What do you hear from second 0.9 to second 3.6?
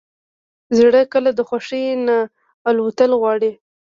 کله د خوښۍ نه الوتل غواړي.